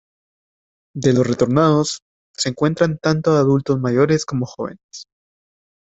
De 0.95 1.13
los 1.13 1.27
retornados, 1.27 1.99
se 2.35 2.49
encuentran 2.49 2.97
tanto 2.97 3.33
adultos 3.33 3.79
mayores 3.79 4.25
como 4.25 4.47
jóvenes. 4.47 5.05